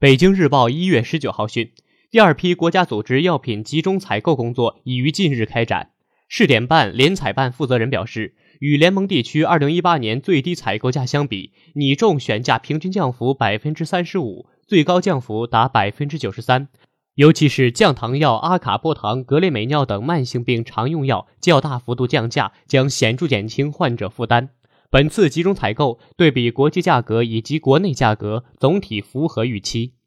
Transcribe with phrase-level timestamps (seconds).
[0.00, 1.72] 北京日报一月十九号讯，
[2.08, 5.90] 第二批国家组织药品集中采购工作已于近日开展。
[6.28, 16.68] 试点办联采办负责人表示，与联盟地区二零一八年最低采购价相比，拟重选价平均降幅百分之三十五，最高降幅达百分之九十三。
[17.16, 24.50] 尤其是降糖药阿卡波糖、格列美尿等慢性病常用药较大幅度降价，将显著减轻患者负担。
[24.90, 29.97] 本次集中采购对比国际价格以及国内价格，总体符合预期。